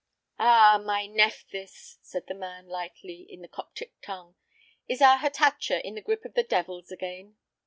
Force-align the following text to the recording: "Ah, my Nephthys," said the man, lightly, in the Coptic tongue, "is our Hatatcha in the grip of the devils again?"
"Ah, 0.39 0.81
my 0.83 1.05
Nephthys," 1.05 1.99
said 2.01 2.25
the 2.25 2.33
man, 2.33 2.65
lightly, 2.67 3.27
in 3.29 3.43
the 3.43 3.47
Coptic 3.47 4.01
tongue, 4.01 4.33
"is 4.87 4.99
our 4.99 5.17
Hatatcha 5.19 5.79
in 5.85 5.93
the 5.93 6.01
grip 6.01 6.25
of 6.25 6.33
the 6.33 6.41
devils 6.41 6.89
again?" 6.91 7.35